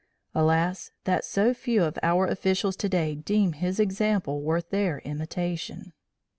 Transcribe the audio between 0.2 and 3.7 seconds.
Alas, that so few of our officials today deem